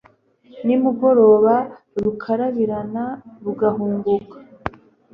nimugoroba 0.65 1.55
rukarabirana, 2.03 3.05
rugahunguka 3.43 4.35